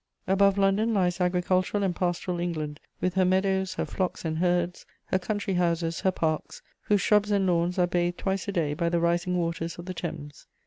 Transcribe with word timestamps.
Above 0.25 0.57
London 0.57 0.95
lies 0.95 1.21
agricultural 1.21 1.83
and 1.83 1.95
pastoral 1.95 2.39
England, 2.39 2.79
with 3.01 3.13
her 3.13 3.23
meadows, 3.23 3.75
her 3.75 3.85
flocks 3.85 4.25
and 4.25 4.39
herds, 4.39 4.83
her 5.05 5.19
country 5.19 5.53
houses, 5.53 5.99
her 5.99 6.09
parks, 6.11 6.63
whose 6.85 7.01
shrubs 7.01 7.29
and 7.29 7.45
lawns 7.45 7.77
are 7.77 7.85
bathed 7.85 8.17
twice 8.17 8.47
a 8.47 8.51
day 8.51 8.73
by 8.73 8.89
the 8.89 8.99
rising 8.99 9.37
waters 9.37 9.77
of 9.77 9.85
the 9.85 9.93
Thames. 9.93 10.47